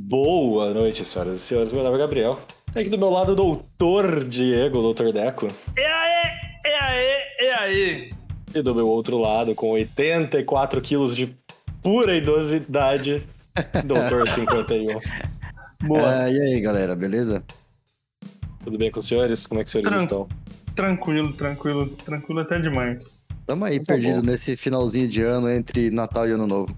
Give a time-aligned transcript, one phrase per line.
[0.00, 1.72] Boa noite, senhoras e senhores.
[1.72, 2.38] Meu nome é Gabriel.
[2.72, 5.48] Tem aqui do meu lado o doutor Diego, doutor Deco.
[5.76, 6.30] E aí,
[6.64, 8.12] e aí, e aí?
[8.54, 11.36] E do meu outro lado, com 84 quilos de
[11.82, 13.26] pura idosidade,
[13.84, 15.00] doutor 51.
[15.82, 16.22] Boa.
[16.22, 17.44] Ah, e aí, galera, beleza?
[18.62, 19.46] Tudo bem com os senhores?
[19.48, 20.28] Como é que os senhores Tran estão?
[20.76, 23.18] Tranquilo, tranquilo, tranquilo até demais.
[23.46, 24.26] Tamo aí, Tá perdido bom.
[24.26, 26.72] nesse finalzinho de ano entre Natal e Ano Novo.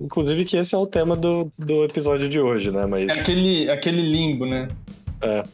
[0.00, 2.86] Inclusive que esse é o tema do, do episódio de hoje, né?
[2.86, 4.68] Mas É aquele, aquele limbo, né?
[5.20, 5.44] é,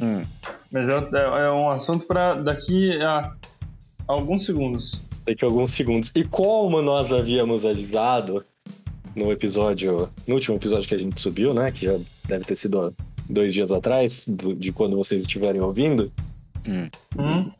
[0.00, 0.24] Hum.
[0.70, 3.32] Mas é, é- é um assunto pra daqui a
[4.08, 5.00] alguns segundos.
[5.24, 6.10] daqui a alguns segundos.
[6.16, 8.44] E como nós havíamos avisado
[9.14, 11.70] no episódio, no último episódio que a gente subiu, né?
[11.70, 12.92] Que já deve ter sido
[13.30, 16.10] dois dias atrás, do- de quando vocês estiverem ouvindo,
[16.66, 17.50] Hum?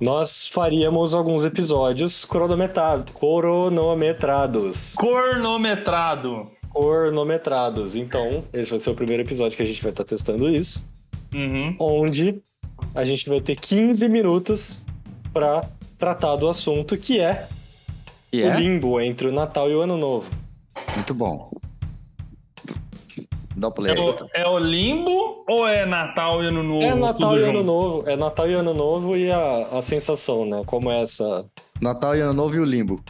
[0.00, 3.12] Nós faríamos alguns episódios cronometrados.
[3.14, 4.94] Cronometrados.
[4.94, 6.50] Cornometrado.
[6.72, 7.96] Cronometrados.
[7.96, 10.84] Então, esse vai ser o primeiro episódio que a gente vai estar testando isso.
[11.34, 11.74] Uhum.
[11.78, 12.42] Onde
[12.94, 14.78] a gente vai ter 15 minutos
[15.32, 17.48] para tratar do assunto que é,
[18.32, 18.56] E o é?
[18.56, 20.30] limbo entre o Natal e o Ano Novo.
[20.94, 21.50] Muito bom.
[23.56, 24.00] Dá o play É aí.
[24.04, 26.84] o, é o limbo ou é Natal e Ano Novo?
[26.84, 27.64] É Natal tudo e Ano junto?
[27.64, 28.08] Novo.
[28.10, 30.62] É Natal e Ano Novo e a, a sensação, né?
[30.66, 31.46] Como é essa.
[31.80, 33.00] Natal e Ano Novo e o Limbo.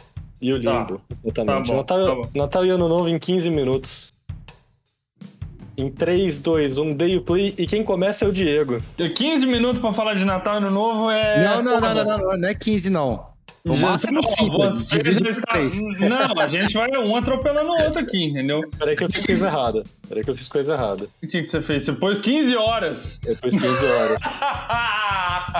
[0.41, 0.79] E o Tá.
[0.79, 1.01] limbo.
[1.23, 1.67] Exatamente.
[1.67, 2.29] Tá bom, Natal, tá.
[2.33, 4.13] Natal e Ano Novo em 15 minutos.
[5.75, 7.53] Em 3, 2, 1, dei o play.
[7.57, 8.81] E quem começa é o Diego.
[8.95, 11.43] Tem 15 minutos pra falar de Natal e Ano Novo é.
[11.45, 13.27] não, não, não, não, não, não, não é 15, não.
[13.67, 15.81] O Já- máximo Ó, 5, você dividido já por está- 3.
[16.09, 18.61] Não, a gente vai um atropelando o outro aqui, entendeu?
[18.77, 19.83] Peraí que eu fiz coisa errada.
[20.07, 21.03] Peraí que eu fiz coisa errada.
[21.23, 21.85] O que, que você fez?
[21.85, 23.19] Você pôs 15 horas.
[23.25, 24.21] Eu pus 15 horas.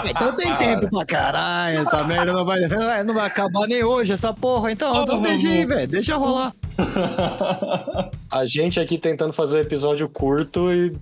[0.05, 2.59] Então tem tempo pra caralho, essa merda não vai,
[3.03, 4.71] não vai, acabar nem hoje, essa porra.
[4.71, 6.53] Então, então deixa aí, velho, deixa rolar.
[8.29, 10.93] A gente aqui tentando fazer um episódio curto e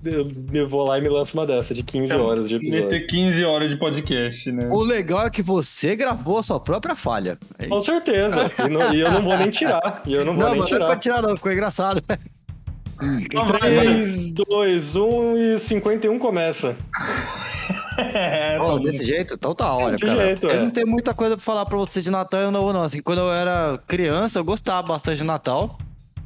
[0.54, 2.86] eu vou lá e me lanço uma dessa, de 15 horas de episódio.
[2.86, 4.70] Meter 15 horas de podcast, né?
[4.72, 7.38] O legal é que você gravou a sua própria falha.
[7.60, 8.50] É Com certeza.
[8.66, 10.02] E, não- e eu não vou nem tirar.
[10.06, 11.18] E eu não vou Não, nem mas não é pra tirar.
[11.18, 12.02] tirar não, ficou engraçado.
[12.08, 12.18] Vai.
[13.60, 16.78] 3, 2, 1 e 51 começa.
[17.98, 19.34] É, tá desse jeito?
[19.36, 20.26] Então tá, olha, Desse cara.
[20.26, 20.64] jeito, eu é.
[20.64, 22.82] não tenho muita coisa pra falar pra você de Natal e Ano Novo, não.
[22.84, 25.78] Assim, quando eu era criança, eu gostava bastante de Natal.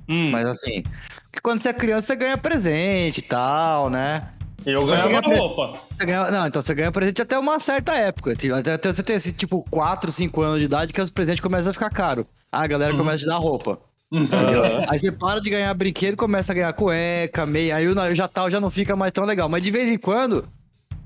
[0.09, 0.84] Hum, Mas assim,
[1.25, 4.29] porque quando você é criança, você ganha presente e tal, né?
[4.66, 5.79] eu Você ganhava ganha- roupa.
[5.94, 8.35] Você ganha, não, então você ganha presente até uma certa época.
[8.35, 11.40] Tipo, Até, até você ter esse, tipo, 4, 5 anos de idade que os presentes
[11.41, 12.25] começam a ficar caros.
[12.52, 13.78] Ah, a galera começa a te dar roupa.
[14.12, 14.66] Entendeu?
[14.66, 14.85] Aham.
[14.90, 17.75] Aí você para de ganhar brinquedo, começa a ganhar cueca, meia.
[17.75, 19.47] Aí o Natal já não fica mais tão legal.
[19.47, 20.44] Mas de vez em quando,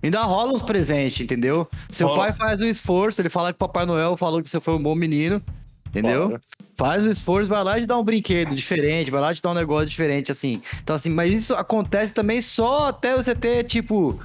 [0.03, 1.67] ainda rola uns presentes, entendeu?
[1.89, 4.81] Seu pai faz um esforço, ele fala que Papai Noel falou que você foi um
[4.81, 5.41] bom menino.
[5.89, 6.29] Entendeu?
[6.29, 6.41] Claro.
[6.75, 9.41] Faz o esforço, vai lá e te dá um brinquedo diferente, vai lá e te
[9.43, 10.59] dá um negócio diferente, assim.
[10.81, 14.19] Então, assim, mas isso acontece também só até você ter, tipo,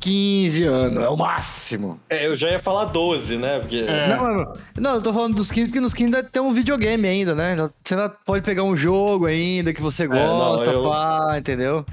[0.00, 2.00] 15 anos, é o máximo.
[2.08, 3.58] É, eu já ia falar 12, né?
[3.60, 3.84] Porque.
[3.86, 4.08] É.
[4.16, 7.06] Não, não, não, eu tô falando dos 15, porque nos 15 ainda tem um videogame
[7.06, 7.56] ainda, né?
[7.84, 11.84] Você ainda pode pegar um jogo ainda que você É, não, gosta, eu- pá, entendeu?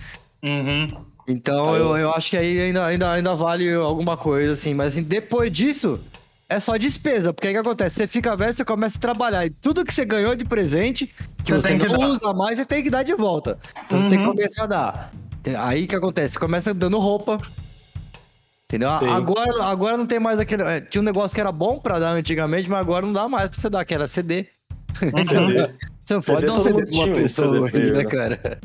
[0.41, 0.88] Uhum.
[1.28, 4.73] Então Aí eu, eu- acho que aí ainda, ainda, ainda vale alguma coisa, assim.
[4.73, 6.00] Mas assim, depois disso,
[6.50, 7.34] é só despesa.
[7.34, 7.95] Porque aí o que acontece?
[7.95, 9.45] Você fica velho, você começa a trabalhar.
[9.45, 11.07] E tudo que você ganhou de presente,
[11.44, 12.07] que Você você, não dar.
[12.09, 13.57] usa mais, você tem que dar de volta.
[13.85, 14.33] Então você tem que Uhum.
[14.35, 15.12] começar a dar.
[15.59, 16.33] Aí o que acontece?
[16.33, 17.39] Você começa dando roupa.
[18.66, 18.89] Entendeu?
[19.00, 19.07] Sim.
[19.07, 20.63] Agora, agora não tem mais aquele.
[20.63, 23.50] é, Tinha um negócio que era bom pra dar antigamente, mas agora não dá mais
[23.50, 24.47] pra você dar, que era CD.
[25.23, 25.69] CD.
[26.03, 28.03] Você não CD, pode dar um CD pra uma um pessoa CD né?
[28.06, 28.59] cara?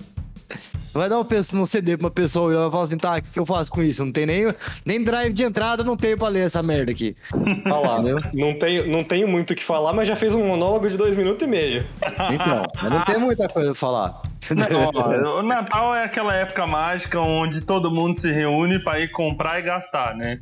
[0.98, 3.38] Vai dar um, um CD pra uma pessoa e ela fala assim, tá, o que,
[3.38, 4.04] eu faço com isso?
[4.04, 4.48] Não tem nem,
[4.84, 7.16] nem drive de entrada, não tenho pra ler essa merda aqui.
[7.68, 8.00] Tá lá.
[8.32, 11.16] Não tenho, não tenho muito o que falar, mas já fez um monólogo de 2
[11.16, 11.86] minutos e meio.
[12.30, 14.22] Então, mas não tem muita coisa pra falar.
[14.50, 19.10] Não, ó, o Natal é aquela época mágica onde todo mundo se reúne pra ir
[19.10, 20.40] comprar e gastar, né?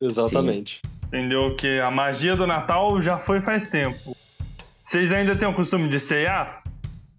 [0.00, 0.80] Exatamente.
[1.06, 1.54] Entendeu?
[1.56, 4.16] Que a magia do Natal já foi faz tempo.
[4.84, 6.57] Vocês ainda têm o costume de ceiar?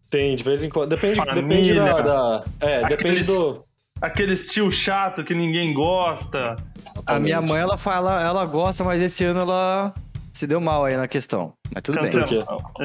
[0.09, 0.89] Tem, de vez em quando.
[0.89, 1.41] Depende, Família.
[1.41, 3.63] depende da, da- É, depende do.
[4.01, 6.57] Aquele tio chato que ninguém gosta.
[7.05, 9.93] A minha mãe, ela fala, ela gosta, mas esse ano ela
[10.31, 11.53] se deu mal aí na questão.
[11.73, 12.09] Mas tudo bem.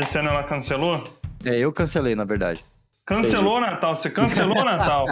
[0.03, 1.03] Esse ano ela cancelou?
[1.45, 2.65] É, eu cancelei, na verdade.
[3.07, 5.05] Cancelou o Natal, você cancelou o Natal.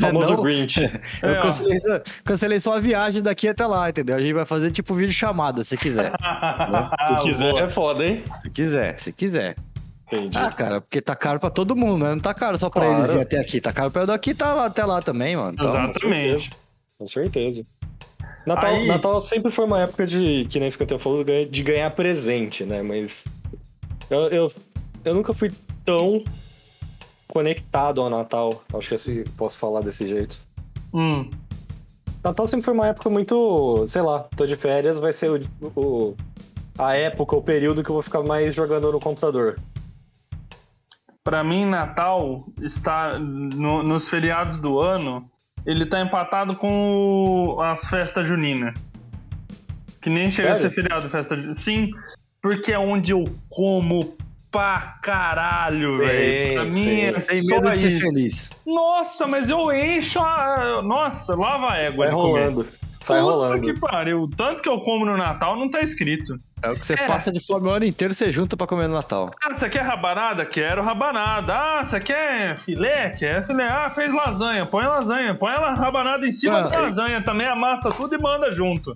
[0.00, 0.80] Famoso Não, Grinch.
[1.20, 4.14] Eu É, cancelei, só- cancelei só a viagem daqui até lá, entendeu?
[4.16, 6.12] A gente vai fazer tipo vídeo chamada, se quiser.
[7.08, 8.22] Se quiser, é foda, hein?
[8.40, 9.56] Se quiser, se quiser.
[10.12, 10.36] Entendi.
[10.36, 12.10] Ah, cara, porque tá caro pra todo mundo, né?
[12.14, 12.98] Não tá caro só pra Claro.
[12.98, 13.60] eles virem até aqui.
[13.60, 15.52] Tá caro pra eu daqui, tá lá, até lá também, mano.
[15.58, 15.70] Então.
[15.88, 16.50] Exatamente.
[16.98, 17.64] Com certeza.
[18.46, 21.62] Natal, Aí- Natal sempre foi uma época de, que nem isso que eu falou, de
[21.62, 22.82] ganhar presente, né?
[22.82, 23.24] Mas
[24.10, 24.52] eu, eu,
[25.04, 25.52] eu nunca fui
[25.84, 26.24] tão
[27.28, 28.62] conectado ao Natal.
[28.74, 30.40] Acho que assim posso falar desse jeito.
[30.92, 31.30] Hum.
[32.24, 36.16] Natal sempre foi uma época muito, sei lá, tô de férias, vai ser o, o-
[36.76, 39.58] a época, o período que eu vou ficar mais jogando no computador.
[41.22, 45.30] Pra mim, Natal está no- nos feriados do ano.
[45.66, 48.74] Ele tá empatado com o- as festas juninas.
[50.00, 50.70] Que nem chega a Sério?
[50.70, 51.52] ser feriado festa junina.
[51.54, 51.90] Sim,
[52.42, 54.16] porque é onde eu como
[54.50, 56.54] pra caralho, velho.
[56.54, 57.00] Pra mim sim.
[57.02, 58.50] é Tem só medo de ser feliz.
[58.66, 60.80] Nossa, mas eu encho a.
[60.82, 62.66] Nossa, lava a égua Sai de comer.
[63.00, 63.04] Rolando.
[63.04, 63.62] Sai Puta rolando.
[63.62, 64.30] que pariu.
[64.36, 66.38] Tanto que eu como no Natal não tá escrito.
[66.62, 67.06] É o que você É.
[67.06, 69.30] passa de fome o ano inteiro, você junta pra comer no Natal.
[69.42, 70.44] Ah, você quer rabanada?
[70.44, 71.54] Quero rabanada.
[71.54, 73.10] Ah, você quer filé?
[73.10, 73.64] Quer filé.
[73.66, 74.66] Ah, fez lasanha.
[74.66, 75.34] Põe lasanha.
[75.34, 78.94] Põe a rabanada em cima Ah, da e- lasanha também, amassa tudo e manda junto.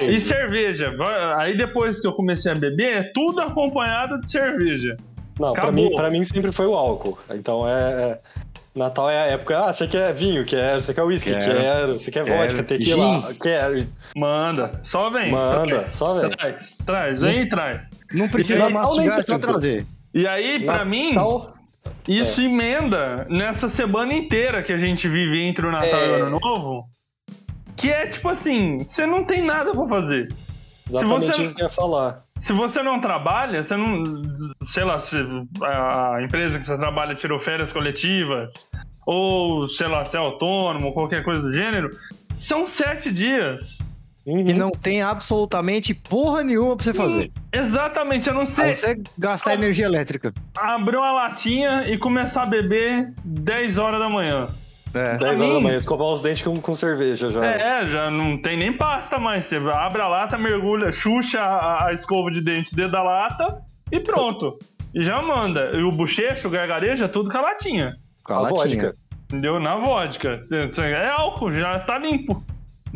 [0.00, 0.20] E Entendi.
[0.22, 0.92] cerveja.
[1.36, 4.96] Aí depois que eu comecei a beber, é tudo acompanhado de cerveja.
[5.38, 5.90] Não, pra Acabou.
[5.90, 7.18] mim, pra mim sempre foi o álcool.
[7.30, 8.18] Então é.
[8.74, 9.58] É- Natal é a época.
[9.58, 10.44] Ah, você quer vinho?
[10.44, 10.82] Quero.
[10.82, 11.30] Você quer uísque?
[11.30, 11.54] Quero.
[11.60, 11.92] Quero.
[11.98, 12.38] Você quer Quero.
[12.38, 12.62] vodka?
[12.64, 13.34] Tequila?
[13.40, 13.86] Quero.
[14.16, 14.80] Manda.
[14.84, 15.30] Só vem.
[15.30, 15.84] Manda.
[15.92, 16.30] Só vem.
[16.30, 16.76] Traz.
[16.84, 17.20] Traz.
[17.20, 17.80] Vem e traz.
[18.12, 19.86] Não precisa Natal nem mastigar, é só trazer.
[20.12, 21.52] E aí, pra mim, Natal.
[22.06, 22.44] Isso É.
[22.44, 26.20] emenda nessa semana inteira que a gente vive entre o Natal e o É.
[26.22, 26.84] Ano Novo.
[27.76, 30.28] Que é tipo assim, você não tem nada pra fazer.
[30.90, 32.23] Exatamente você- isso que eu ia falar.
[32.38, 34.02] Se você não trabalha, você não.
[34.66, 35.16] Sei lá, se
[35.62, 38.68] a empresa que você trabalha tirou férias coletivas,
[39.06, 41.90] ou sei lá, se é autônomo, qualquer coisa do gênero,
[42.38, 43.78] são sete dias.
[44.26, 44.48] Uhum.
[44.48, 47.30] E não tem absolutamente porra nenhuma pra você fazer.
[47.52, 50.32] Exatamente, a não A ser não ser gastar energia elétrica.
[50.56, 54.48] abrir uma latinha e começar a beber 10 horas da manhã.
[54.94, 55.16] É.
[55.18, 57.44] 10 horas da manhã, escovar os dentes com, com cerveja já.
[57.44, 59.46] É, já não tem nem pasta mais.
[59.46, 63.60] Você abre a lata, mergulha, xuxa a, a escova de dente dentro da lata
[63.90, 64.56] e pronto.
[64.94, 65.72] E já manda.
[65.74, 67.96] E o bochecho, o gargarejo, é tudo com a latinha.
[68.24, 68.82] Com a a latinha.
[68.82, 68.94] vodka.
[69.24, 69.58] Entendeu?
[69.58, 70.40] Na vodka.
[70.78, 72.34] É álcool, já tá limpo.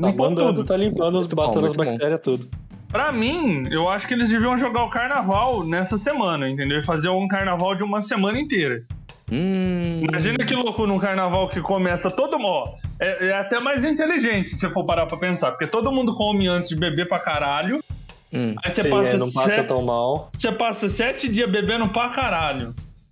[0.00, 0.66] Tá Limpou mandando, tudo.
[0.66, 1.84] tá limpando, os bom, batendo as bom.
[1.84, 2.48] bactérias tudo.
[2.88, 6.78] Pra mim, eu acho que eles deviam jogar o carnaval nessa semana, entendeu?
[6.78, 8.82] E fazer um carnaval de uma semana inteira.
[9.30, 10.00] Hum.
[10.08, 12.70] Imagina que loucura um carnaval que começa todo mundo.
[13.00, 16.48] É, é até mais inteligente se você for parar pra pensar, porque todo mundo come
[16.48, 17.82] antes de beber pra caralho.
[18.32, 18.54] Hum.
[18.64, 20.30] Aí você Sim, passa, é, não passa sete, tão mal.
[20.32, 22.68] você passa sete dias bebendo pra caralho.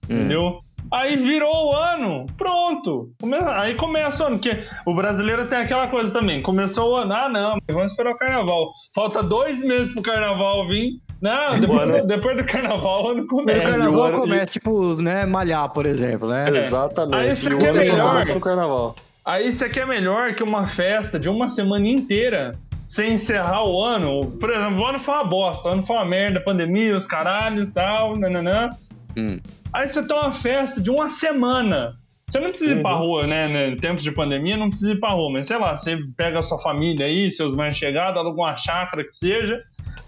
[0.09, 0.15] Hum.
[0.17, 0.61] Entendeu?
[0.93, 3.11] Aí virou o ano, pronto.
[3.21, 6.41] Come- Aí começa o ano, porque o brasileiro tem aquela coisa também.
[6.41, 8.71] Começou o ano, ah não, vamos esperar o carnaval.
[8.95, 11.01] Falta dois meses pro carnaval vir.
[11.21, 13.63] Não, depois, ano- depois do carnaval o ano E o começa.
[13.63, 16.45] carnaval começa, tipo, né, malhar, por exemplo, né?
[16.49, 17.31] Aí Exatamente.
[17.33, 18.09] isso E o aqui é melhor.
[18.11, 18.95] começa no carnaval.
[19.25, 22.55] Aí isso aqui é melhor que uma festa de uma semana inteira
[22.89, 24.31] sem encerrar o ano.
[24.39, 27.65] Por exemplo, o ano foi uma bosta, o ano foi uma merda, pandemia, os caralho
[27.65, 28.71] e tal, nananã.
[29.19, 29.39] Hum.
[29.73, 31.95] Aí você tem uma festa de uma semana.
[32.29, 32.99] Você não precisa ir pra Uhum.
[33.07, 33.49] rua, né?
[33.49, 35.31] né, Em tempos de pandemia, não precisa ir pra rua.
[35.33, 39.03] Mas sei lá, você pega a sua família aí, seus mais chegados, aluga uma chácara
[39.03, 39.61] que seja.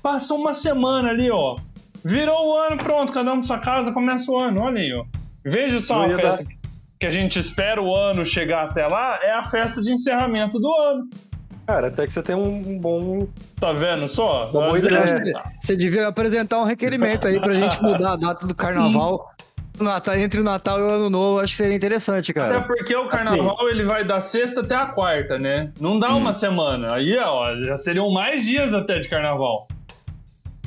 [0.02, 1.56] Passa uma semana ali, ó.
[2.04, 4.60] Virou o ano, pronto, cada um pra sua casa, começa o ano.
[4.62, 5.04] Olha aí, ó.
[5.44, 6.44] Veja só a festa
[7.00, 10.72] que a gente espera o ano chegar até lá, é a festa de encerramento do
[10.74, 11.08] ano.
[11.66, 13.28] Cara, até que você tem um bom.
[13.60, 14.44] Tá vendo só?
[14.44, 15.06] Uma boa Às ideia.
[15.06, 19.30] Você, você devia apresentar um requerimento aí pra gente mudar a data do carnaval.
[19.78, 22.62] Natal- entre o Natal e o Ano Novo, acho que seria interessante, Até cara.
[22.62, 25.70] porque o carnaval ele vai da sexta até a quarta, né?
[25.78, 26.18] Não dá Hum.
[26.18, 26.94] uma semana.
[26.94, 29.68] Aí, ó, já seriam mais dias até de carnaval.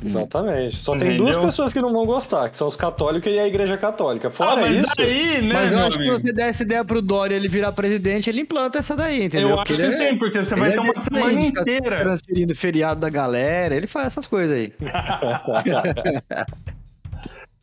[0.04, 0.76] Exatamente.
[0.76, 1.24] Só tem Entendeu?
[1.26, 4.28] duas pessoas que não vão gostar, que são os católicos e a igreja católica.
[4.28, 5.00] ah, Fora mas isso.
[5.00, 6.16] aí, né, Mas eu acho que amigo?
[6.18, 9.50] se você der essa ideia pro Dória ele virar presidente, ele implanta essa daí, entendeu?
[9.50, 11.96] Eu Porque acho que é- sim, porque você vai é ter uma semana inteira.
[11.96, 14.72] Transferindo feriado da galera, ele faz essas coisas aí.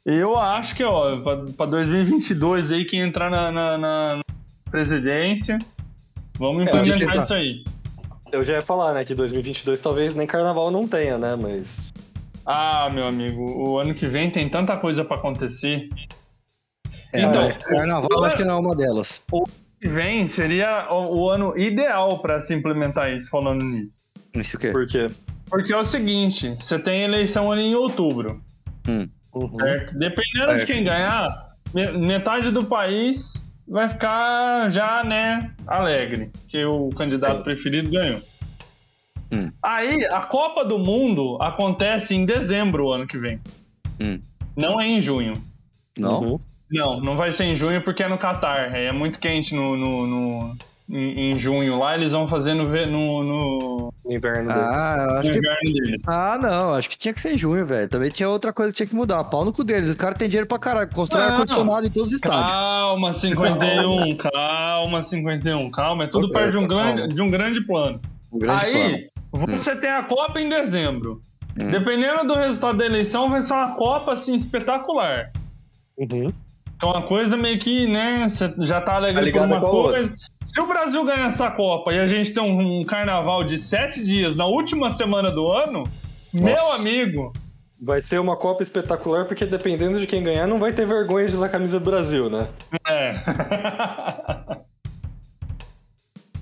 [0.06, 4.20] Eu acho que, ó, pra, pra 2022 aí, quem entrar na, na- na
[4.72, 5.58] presidência,
[6.38, 7.64] vamos É, implementar que- isso aí.
[8.32, 11.89] Eu já ia falar, né, que 2022 talvez nem carnaval não tenha, né, mas.
[12.52, 15.88] Ah, meu amigo, o ano que vem tem tanta coisa pra acontecer.
[17.14, 19.24] É, Então, mas carnaval o- acho que não é uma delas.
[19.32, 23.94] O ano que vem seria o, o ano ideal pra se implementar isso, falando nisso.
[24.34, 24.72] Isso o quê?
[24.72, 25.08] Por quê?
[25.48, 28.42] Porque é o seguinte, você tem eleição ali em outubro,
[28.88, 29.08] Uhum.
[29.62, 29.98] certo?
[30.00, 36.90] Dependendo de quem ganhar, me- metade do país vai ficar já, né, alegre, que o
[36.90, 37.44] candidato Sim.
[37.44, 38.22] preferido ganhou.
[39.32, 39.52] Hum.
[39.62, 43.40] Aí, a Copa do Mundo acontece em dezembro o ano que vem.
[44.00, 44.20] Hum.
[44.56, 45.34] Não é em junho.
[45.98, 46.22] Não?
[46.22, 46.40] Uhum.
[46.72, 48.76] Não, não vai ser em junho porque é no Catar.
[48.76, 50.56] É muito quente no, no, no,
[50.90, 54.76] em, em junho lá, eles vão fazer no, no, no, No inverno deles.
[54.76, 55.38] Ah, eu no acho que.
[55.38, 56.02] inverno deles.
[56.08, 57.90] Ah, não, acho que tinha que ser em junho, velho.
[57.90, 59.24] Também tinha outra coisa que tinha que mudar.
[59.26, 59.90] Pau no cu deles.
[59.90, 60.90] Os caras têm dinheiro pra caralho.
[60.94, 62.52] Constrói ar-condicionado em todos os estádios.
[62.52, 66.04] Calma, 51, calma, 51, calma.
[66.04, 68.00] É tudo Ok, parte de um, grande, de um grande plano.
[68.32, 71.22] Um grande Aí, você tem a Copa em dezembro.
[71.60, 71.72] Hum.
[71.72, 75.32] Dependendo do resultado da eleição, vai ser uma Copa, assim, espetacular.
[75.98, 76.32] Uhum.
[76.82, 80.14] É uma coisa meio que, né, você já tá alegre Tá uma coisa.
[80.46, 84.04] Se o Brasil ganhar essa Copa e a gente tem um, um carnaval de sete
[84.04, 85.84] dias na última semana do ano,
[86.34, 86.82] meu Nossa.
[86.82, 87.34] amigo,
[87.82, 91.36] Vai ser uma Copa espetacular, porque dependendo de quem ganhar, não vai ter vergonha de
[91.36, 92.50] usar a camisa do Brasil, né?
[92.90, 93.16] é.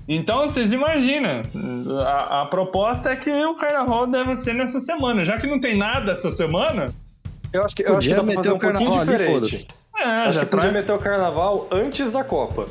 [0.08, 1.42] então, vocês imaginam,
[2.06, 5.24] a, a proposta é que o carnaval deve ser nessa semana.
[5.24, 6.88] Já que não tem nada essa semana,
[7.52, 9.14] Eu acho que, eu acho que Podia dá pra meter fazer o um pouquinho carnaval
[9.14, 9.68] ali, diferente.
[9.96, 12.66] é, acho que podia traz- meter o carnaval antes da Copa.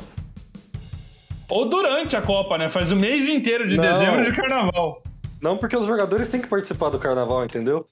[1.50, 2.68] Ou durante a Copa, né?
[2.70, 3.82] Faz o mês inteiro de Não.
[3.84, 5.02] dezembro de carnaval.
[5.40, 7.86] Não porque os jogadores têm que participar do carnaval, entendeu?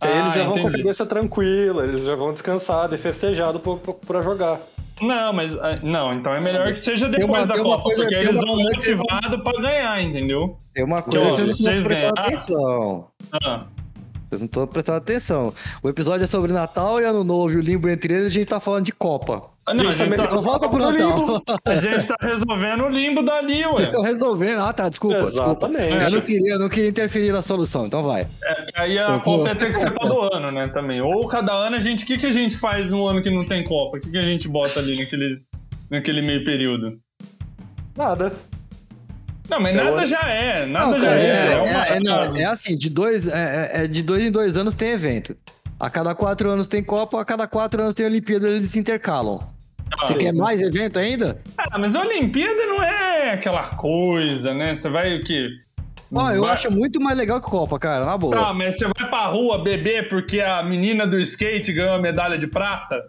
[0.00, 0.78] Que aí Ah, eles já vão com a entendi.
[0.82, 4.60] cabeça tranquila, eles já vão descansado e festejado pra, pra- pra jogar.
[5.00, 5.54] Não, mas.
[5.58, 8.56] ah, Não, então é melhor que seja depois uma- da Copa, coisa- porque eles vão
[8.56, 10.56] motivados pra ganhar, entendeu?
[10.72, 11.20] Tem uma coisa
[11.52, 13.08] que vocês vocês atenção.
[13.32, 13.64] Ah,
[14.28, 15.54] Vocês não estão prestando atenção.
[15.82, 18.46] O episódio é sobre Natal e Ano Novo e o limbo entre eles, a gente
[18.48, 19.42] tá falando de Copa.
[19.68, 21.42] Ah, não, a, gente tá tá, Então volta pro Natal.
[21.64, 23.72] a gente tá resolvendo o limbo dali, ué.
[23.72, 24.60] Vocês estão resolvendo.
[24.62, 25.22] Ah, tá, desculpa.
[25.22, 25.66] desculpa.
[25.66, 26.04] Exatamente.
[26.04, 28.28] Eu não, queria, eu não queria interferir na solução, então vai.
[28.76, 30.68] Aí a Eu tô- Copa ia ter que ser todo ano, né?
[30.68, 31.00] Também.
[31.00, 32.04] Ou cada ano a gente.
[32.04, 33.96] O que, que a gente faz no ano que não tem Copa?
[33.98, 35.40] O que, que a gente bota ali naquele,
[35.90, 36.98] naquele meio período?
[37.96, 38.32] Nada.
[39.50, 40.66] Não, mas É nada já é.
[40.66, 41.26] Nada Não, já cara, é.
[41.26, 43.32] é, É, uma- é- é- não, é assim, de dois, é,
[43.72, 45.36] é- é de dois em dois anos tem evento.
[45.78, 49.55] A cada quatro anos tem Copa, a cada quatro anos tem Olimpíada, eles se intercalam.
[50.00, 51.38] Você Ah, quer mais evento ainda?
[51.56, 54.74] Ah, mas a Olimpíada não é aquela coisa, né?
[54.76, 55.48] Você vai o quê?
[56.14, 58.36] Ó, eu Vai- acho muito mais legal que Copa, cara, na boa.
[58.36, 62.36] Tá, mas você vai pra rua beber porque a menina do skate ganhou a medalha
[62.38, 63.06] de prata?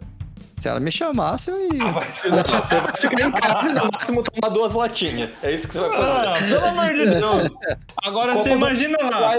[0.58, 1.84] Se ela me chamasse, eu ia.
[1.84, 5.30] Ah, vai Você, não, você vai ficar em casa e no máximo tomar duas latinhas.
[5.42, 6.28] É isso que você vai fazer.
[6.28, 7.56] Ah, pelo amor de Deus.
[8.02, 9.34] Agora Copa você do- imagina lá.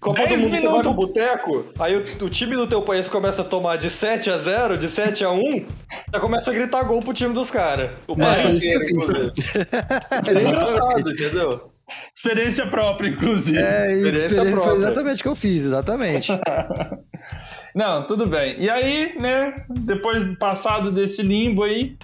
[0.00, 0.82] Copa do 10 Mundo, você vai minutos.
[0.82, 4.38] pro boteco, aí o, o time do teu país começa a tomar de 7 a
[4.38, 5.66] 0, de 7 a 1,
[6.14, 7.90] já começa a gritar gol pro time dos caras.
[8.08, 8.90] O É, país foi eu inteiro, fiz.
[8.90, 9.32] inclusive.
[10.26, 11.60] É engraçado, entendeu?
[12.16, 13.58] Experiência própria, inclusive.
[13.58, 14.76] É, Experiência experiência foi própria.
[14.76, 16.32] exatamente o que eu fiz, exatamente.
[17.74, 18.60] Não, tudo bem.
[18.60, 21.96] E aí, né, depois passado desse limbo aí,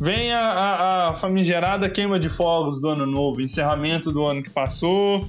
[0.00, 4.50] vem a, a, a famigerada queima de fogos do ano novo, encerramento do ano que
[4.50, 5.26] passou.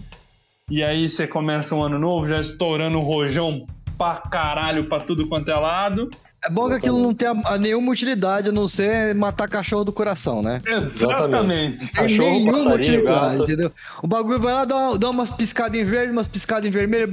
[0.71, 5.27] E aí você começa um ano novo já estourando o rojão pra caralho pra tudo
[5.27, 6.09] quanto é lado.
[6.41, 10.41] É bom que aquilo não tenha nenhuma utilidade a não ser matar cachorro do coração,
[10.41, 10.61] né?
[10.65, 11.91] Exatamente.
[11.91, 13.69] Tem cachorro, nenhum entendeu?
[14.01, 17.11] O bagulho vai lá, dá, dá umas piscadas em verde, umas piscadas em vermelho,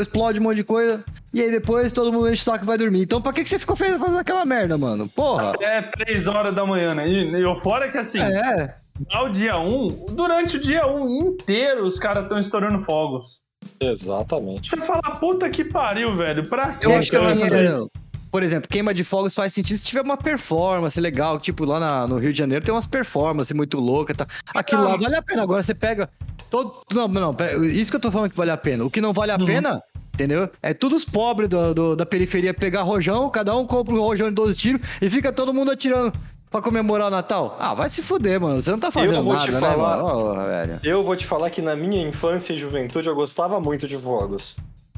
[0.00, 1.04] explode um monte de coisa.
[1.34, 3.02] E aí depois todo mundo enche o saco e vai dormir.
[3.02, 5.08] Então pra que, que você ficou fazendo aquela merda, mano?
[5.08, 5.52] Porra.
[5.60, 7.08] É três horas da manhã, né?
[7.08, 8.20] E, e fora que assim.
[8.20, 8.76] É
[9.10, 13.40] dá o dia 1, durante o dia 1 inteiro os caras estão estourando fogos.
[13.80, 14.70] Exatamente.
[14.70, 16.48] Você fala, puta que pariu, velho.
[16.48, 17.86] Pra que eu acho que assim, é,
[18.30, 22.06] por exemplo, queima de fogos faz sentido se tiver uma performance legal, tipo lá na-
[22.06, 24.26] no Rio de Janeiro tem umas performances muito loucas, tá?
[24.54, 25.42] Aquilo lá vale a pena.
[25.42, 26.08] Agora você pega
[26.50, 28.84] todo, não, não, pera, isso que eu tô falando que vale a pena.
[28.84, 29.44] O que não vale a Uhum.
[29.46, 29.82] pena,
[30.14, 30.48] entendeu?
[30.62, 34.28] É tudo os pobres do- do- da periferia pegar rojão, cada um compra um rojão
[34.28, 36.12] de 12 tiros e fica todo mundo atirando
[36.50, 37.56] pra comemorar o Natal.
[37.60, 38.60] Ah, vai se fuder, mano.
[38.60, 40.08] Você não tá fazendo vou nada, te né, falar- mano?
[40.18, 40.80] Ô, velho.
[40.82, 44.56] Eu vou te falar que na minha infância e juventude eu gostava muito de fogos.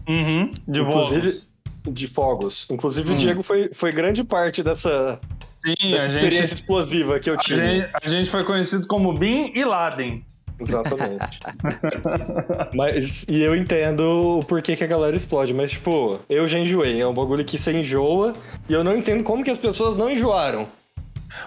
[0.08, 0.80] Uhum, de.
[0.80, 1.42] Inclusive,
[1.84, 2.66] de fogos.
[2.70, 3.14] Inclusive Hum.
[3.14, 5.20] o Diego foi, foi grande parte dessa,
[5.64, 7.64] Sim, dessa a experiência gente, explosiva que eu a, tive.
[7.66, 10.24] gente, a gente foi conhecido como Bin e Laden.
[10.62, 11.40] Exatamente.
[12.74, 17.00] mas, e eu entendo o porquê que a galera explode, mas, tipo, eu já enjoei.
[17.00, 18.34] É um bagulho que você enjoa
[18.68, 20.68] e eu não entendo como que as pessoas não enjoaram.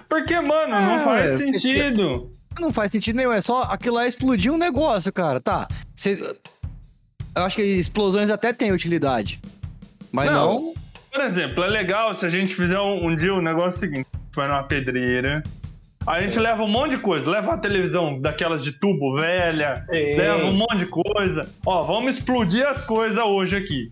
[0.08, 2.30] Porque, mano, não faz é, porque- sentido.
[2.60, 5.40] Não faz sentido nenhum, é só aquilo lá explodir um negócio, cara.
[5.40, 5.66] Tá.
[5.94, 6.36] Você-
[7.36, 9.40] Eu acho que explosões até têm utilidade.
[10.12, 10.52] Mas Não.
[10.62, 10.74] não.
[11.10, 14.46] Por exemplo, é legal se a gente fizer um, um dia o negócio seguinte: vai
[14.46, 15.42] numa pedreira.
[16.06, 20.44] A gente leva um monte de coisa, leva uma televisão daquelas de tubo velha, leva
[20.44, 21.42] um monte de coisa.
[21.66, 23.90] Ó, vamos explodir as coisas hoje aqui.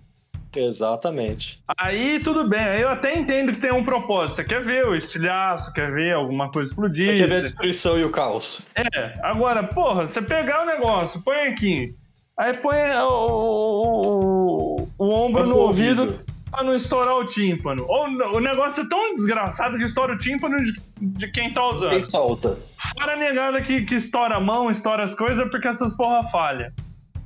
[0.55, 1.61] Exatamente.
[1.79, 4.37] Aí tudo bem, aí eu até entendo que tem um propósito.
[4.37, 7.09] Você quer ver o estilhaço, quer ver alguma coisa explodir.
[7.09, 8.61] Você quer ver a destruição e o caos.
[8.75, 11.95] É, agora, porra, você pegar o negócio, põe aqui.
[12.39, 16.03] Aí põe o, o, o- o ombro no ouvido.
[16.03, 16.25] ouvido.
[16.51, 17.85] pra não estourar o tímpano.
[17.89, 18.05] Ou
[18.37, 21.91] o negócio é tão desgraçado que estoura o tímpano de, de quem tá usando.
[21.91, 22.59] Quem solta.
[22.99, 26.73] Fora a negada que, que estoura a mão, estoura as coisas, porque essas porra falha.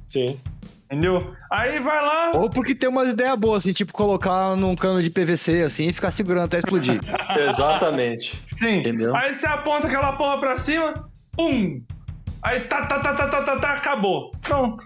[0.07, 0.39] Sim.
[0.87, 1.35] Entendeu?
[1.51, 2.31] Aí vai lá.
[2.35, 5.93] Ou porque tem umas ideias boas, assim, tipo colocar num cano de PVC, assim, e
[5.93, 7.01] ficar segurando até explodir.
[7.51, 8.41] Exatamente.
[8.55, 8.79] Sim.
[8.79, 9.15] Entendeu?
[9.17, 11.81] Aí você aponta aquela porra pra cima, pum!
[12.43, 14.31] Aí tá, tá, tá, tá, tá, tá, tá, acabou.
[14.43, 14.85] Pronto.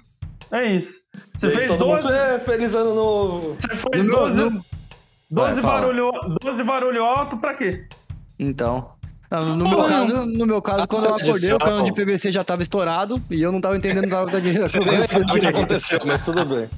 [0.50, 1.00] É isso.
[1.36, 2.02] Você E fez todo 12.
[2.02, 3.56] mundo, é, feliz ano novo.
[3.60, 4.64] Você No fez meu- 12, no-
[5.30, 6.10] 12, Vai, barulho,
[6.42, 7.86] 12 barulho alto pra quê?
[8.38, 8.92] Então.
[9.30, 12.32] Não, no, meu Porra, caso, no meu caso, quando eu acordei, o cano de PVC
[12.32, 16.24] já tava estourado e eu não tava entendendo nada da direção o que aconteceu, mas
[16.24, 16.68] tudo bem.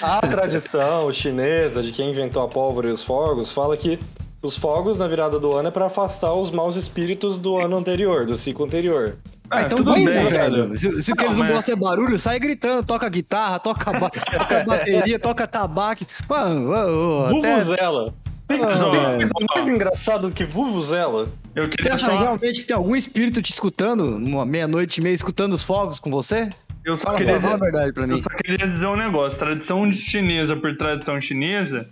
[0.00, 3.98] A tradição chinesa de quem inventou a pólvora e os fogos fala que
[4.40, 8.24] os fogos na virada do ano é pra afastar os maus espíritos do ano anterior,
[8.24, 9.16] do ciclo anterior.
[9.50, 10.78] Ah, É, então tudo bem, bem, velho.
[10.78, 13.58] Se, se o que Não, eles não mas- gostam é barulho, sai gritando, toca guitarra,
[13.58, 16.06] toca, ba toca bateria, toca tabaco.
[16.28, 17.56] Mano, ô, ô, até...
[17.58, 18.14] Vuvuzela.
[18.50, 21.28] Tem, Ah, tem coisa mais engraçada do que Vuvuzela?
[21.54, 25.14] Eu Você acha só, realmente que tem algum espírito te escutando, numa meia-noite e meia,
[25.14, 26.50] escutando os fogos com você?
[26.84, 28.12] eu só Fala, queria dizer, verdade pra mim.
[28.14, 29.38] eu só queria dizer um negócio.
[29.38, 31.88] Tradição chinesa por tradição chinesa.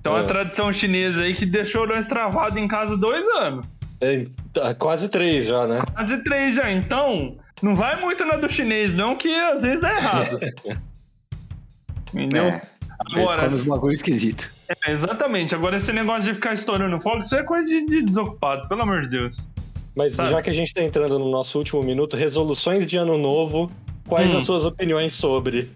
[0.00, 0.20] Então É.
[0.20, 3.66] a tradição chinesa aí que deixou nós travado em casa dois anos.
[4.00, 5.82] É, tá, quase três já, né?
[5.94, 6.70] Quase três já.
[6.70, 10.38] Então, não vai muito na do chinês, não, que às vezes dá errado.
[12.14, 12.44] Entendeu?
[12.44, 12.62] É,
[13.10, 14.52] Eles Agora, comem uns bagulho esquisito.
[14.68, 15.54] É, exatamente.
[15.54, 19.02] Agora, esse negócio de ficar estourando fogo, isso é coisa de, de desocupado, pelo amor
[19.02, 19.38] de Deus.
[19.96, 20.28] Mas Tá.
[20.30, 23.70] já que a gente tá entrando no nosso último minuto, resoluções de ano novo,
[24.06, 24.38] quais Hum.
[24.38, 25.70] as suas opiniões sobre?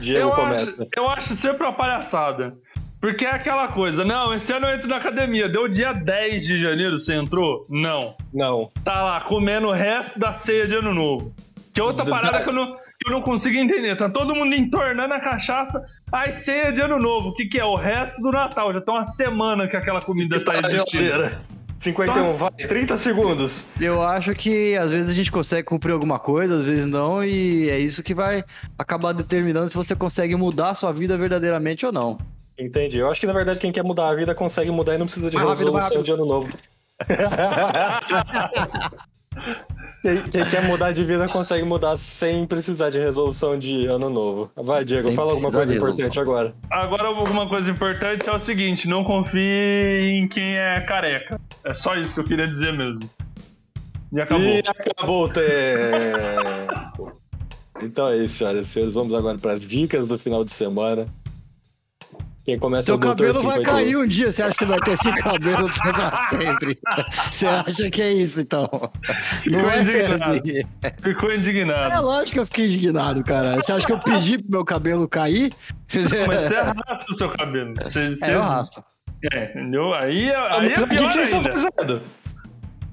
[0.00, 0.72] Diego Eu começa.
[0.72, 2.54] acho, eu acho sempre uma palhaçada.
[3.00, 5.48] Porque é aquela coisa, não, esse ano eu entro na academia.
[5.48, 7.64] Deu dia 10 de janeiro, você entrou?
[7.68, 8.14] Não.
[8.32, 8.70] Não.
[8.84, 11.34] Tá lá, comendo o resto da ceia de ano novo.
[11.72, 12.76] Que é outra parada que eu, não,
[13.06, 13.96] eu não consigo entender.
[13.96, 15.82] Tá todo mundo entornando a cachaça.
[16.12, 17.30] Ai, ceia de ano novo.
[17.30, 17.64] O que, que é?
[17.64, 18.72] O resto do Natal.
[18.72, 21.04] Já tá uma semana que aquela comida tá Tá existindo.
[21.04, 21.40] geladeira.
[21.80, 22.38] 51, Nossa.
[22.38, 23.64] vai, 30 segundos.
[23.80, 27.70] Eu acho que às vezes a gente consegue cumprir alguma coisa, às vezes não, e
[27.70, 28.44] é isso que vai
[28.78, 32.18] acabar determinando se você consegue mudar a sua vida verdadeiramente ou não.
[32.58, 32.98] Entendi.
[32.98, 35.30] Eu acho que na verdade quem quer mudar a vida consegue mudar e não precisa
[35.30, 36.48] de Mais rápido, resolução de ano novo.
[40.02, 44.50] quem, quem quer mudar de vida consegue mudar sem precisar de resolução de ano novo.
[44.56, 46.54] Vai, Diego, Sem fala alguma coisa importante agora.
[46.70, 51.40] Agora, alguma coisa importante é o seguinte: não confie em quem é careca.
[51.64, 53.00] É só isso que eu queria dizer mesmo.
[54.12, 54.46] E acabou.
[54.46, 57.12] E acabou o tempo.
[57.82, 58.94] Então é isso, senhoras e senhores.
[58.94, 61.06] Vamos agora para as dicas do final de semana.
[62.50, 63.64] Quem começa é Seu o Doutor cabelo vai 51.
[63.74, 66.78] cair um dia, você acha que você vai ter esse cabelo pra sempre?
[67.30, 68.68] Você acha que é isso, então?
[69.46, 70.32] Não é ser indignado.
[70.32, 71.00] assim.
[71.00, 72.02] Ficou É indignado.
[72.04, 73.54] lógico que eu fiquei indignado, cara.
[73.56, 75.52] Você acha que eu pedi pro meu cabelo cair?
[76.26, 77.74] Mas você arrasta o seu cabelo.
[77.82, 78.82] Você, você- É, eu raspo.
[79.32, 79.94] É, entendeu?
[79.94, 82.02] Aí, Ah, aí é o que, que vocês estão fazendo?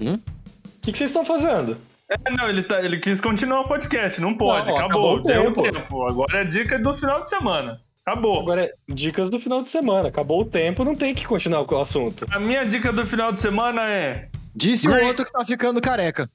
[0.00, 0.14] Hum?
[0.14, 1.76] O que, que vocês estão fazendo?
[2.08, 4.20] É, não, ele, tá, ele quis continuar o podcast.
[4.20, 4.66] Não pode.
[4.68, 5.16] Não, acabou.
[5.16, 5.62] acabou o tempo.
[5.62, 6.06] tempo.
[6.06, 7.80] Agora é dica do final de semana.
[8.08, 8.40] Acabou.
[8.40, 10.08] Agora é dicas do final de semana.
[10.08, 12.26] Acabou o tempo, não tem que continuar com o assunto.
[12.30, 15.06] A minha dica do final de semana é Disse o Green.
[15.06, 16.28] outro que tá ficando careca.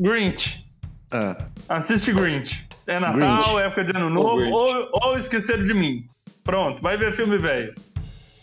[0.00, 0.64] Grinch.
[1.12, 1.46] Ah.
[1.68, 2.66] Assiste Grinch.
[2.86, 3.56] É Natal, Grinch.
[3.62, 4.52] época de ano O novo, Grinch.
[4.52, 6.04] ou, ou esqueceram de mim.
[6.42, 7.74] Pronto, vai ver filme velho.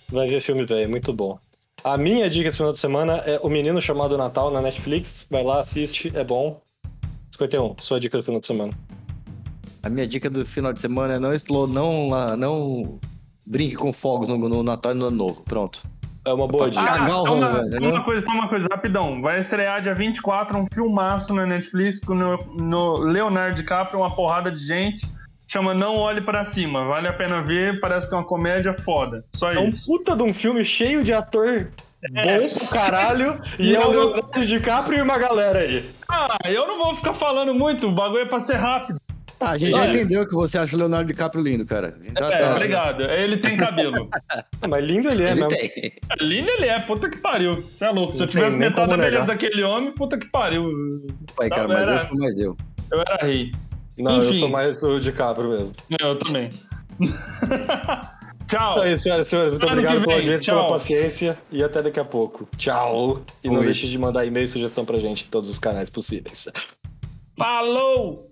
[0.09, 1.39] Vai ver filme velho, muito bom.
[1.83, 5.25] A minha dica esse final de semana é O Menino Chamado Natal na Netflix.
[5.29, 6.61] Vai lá, assiste, é bom.
[7.31, 8.73] 51, sua dica do final de semana.
[9.87, 12.99] A minha dica do final de semana é não exploda, não, ah, não
[13.45, 15.43] brinque com fogos no, no Natal e no Ano Novo.
[15.45, 15.81] Pronto.
[16.25, 16.83] É uma boa dica.
[16.83, 17.87] Cagar o só uma, rolo, só velho, né?
[17.87, 19.21] uma coisa, só uma coisa, rapidão.
[19.21, 24.51] Vai estrear dia 24 um filmaço na Netflix com no, no Leonardo DiCaprio, uma porrada
[24.51, 25.07] de gente.
[25.47, 26.83] Chama Não Olhe Pra Cima.
[26.83, 29.23] Vale a pena ver, parece que é uma comédia foda.
[29.33, 29.85] Só É um isso.
[29.85, 31.69] puta de um filme cheio de ator
[32.13, 32.39] É.
[32.39, 33.39] bom pro caralho.
[33.57, 33.89] e é o.
[33.89, 35.89] Leonardo DiCaprio e uma galera aí.
[36.09, 38.96] Ah, eu não vou ficar falando muito, o bagulho é pra ser rápido.
[39.39, 41.95] Ah, a gente já entendeu que você acha o Leonardo DiCaprio lindo, cara.
[42.03, 42.51] Então, É, tá.
[42.55, 43.01] obrigado.
[43.03, 44.09] Ele tem cabelo.
[44.67, 45.49] Mas lindo ele é Ele mesmo.
[45.49, 45.93] tem.
[46.19, 47.63] Lindo ele é, puta que pariu.
[47.71, 48.13] Você é louco.
[48.15, 51.05] Se eu tivesse metade da beleza daquele homem, puta que pariu.
[51.35, 52.57] Pai, cara, mas era- eu sou mais eu.
[52.91, 53.51] Eu era rei.
[53.97, 54.39] Não, eu Enfim.
[54.39, 55.73] sou mais o DiCaprio mesmo.
[55.99, 56.49] Eu também.
[58.47, 58.73] Tchau.
[58.75, 59.51] Então é isso, senhoras e senhores.
[59.51, 60.55] Muito Ano que obrigado pela audiência, tchau.
[60.55, 61.37] pela paciência.
[61.51, 62.47] E até daqui a pouco.
[62.57, 63.21] Tchau.
[63.43, 66.47] E não deixe de mandar e-mail e sugestão pra gente em todos os canais possíveis.
[67.37, 68.31] Falou!